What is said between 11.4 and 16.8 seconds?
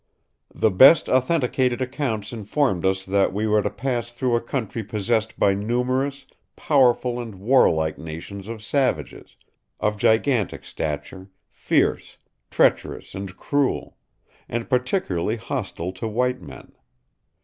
fierce, treacherous, and cruel; and particularly hostile to white men.